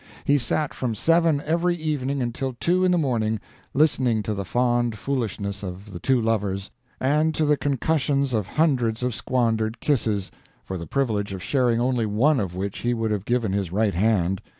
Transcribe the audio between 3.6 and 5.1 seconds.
listening to the fond